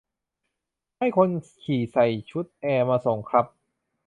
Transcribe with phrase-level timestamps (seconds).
[0.97, 1.29] ให้คน
[1.63, 3.45] ขี่ใส่ชุดแอร์มาส่งครับ